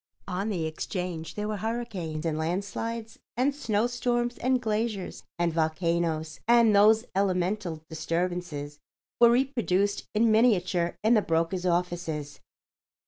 On 0.27 0.49
the 0.49 0.65
Exchange 0.65 1.35
there 1.35 1.47
were 1.47 1.57
hurricanes 1.57 2.25
and 2.25 2.35
landslides 2.35 3.19
and 3.37 3.53
snowstorms 3.53 4.39
and 4.39 4.59
glaciers 4.59 5.21
and 5.37 5.53
volcanoes, 5.53 6.39
and 6.47 6.75
those 6.75 7.05
elemental 7.13 7.83
disturbances 7.87 8.79
were 9.19 9.29
reproduced 9.29 10.07
in 10.15 10.31
miniature 10.31 10.97
in 11.03 11.13
the 11.13 11.21
broker's 11.21 11.67
offices. 11.67 12.39